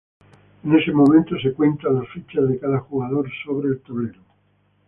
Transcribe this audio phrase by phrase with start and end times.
[0.63, 4.21] En ese momento se cuentan las fichas de cada jugador sobre el tablero.